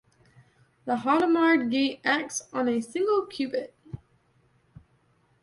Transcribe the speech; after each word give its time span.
The 0.85 0.95
Hadamard 0.95 1.69
gate 1.69 2.01
acts 2.03 2.41
on 2.51 2.67
a 2.67 2.81
single 2.81 3.27
qubit. 3.27 3.73